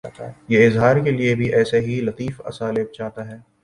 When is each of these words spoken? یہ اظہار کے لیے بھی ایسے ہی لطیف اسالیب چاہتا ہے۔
یہ 0.47 0.65
اظہار 0.67 0.95
کے 1.03 1.11
لیے 1.11 1.35
بھی 1.35 1.53
ایسے 1.53 1.79
ہی 1.79 1.99
لطیف 2.01 2.41
اسالیب 2.45 2.91
چاہتا 2.91 3.27
ہے۔ 3.27 3.37